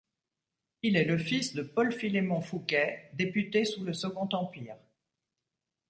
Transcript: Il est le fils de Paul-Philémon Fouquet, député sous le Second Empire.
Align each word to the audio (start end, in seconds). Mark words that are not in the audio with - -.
Il 0.81 0.97
est 0.97 1.05
le 1.05 1.19
fils 1.19 1.53
de 1.53 1.61
Paul-Philémon 1.61 2.41
Fouquet, 2.41 3.11
député 3.13 3.65
sous 3.65 3.83
le 3.83 3.93
Second 3.93 4.27
Empire. 4.31 4.75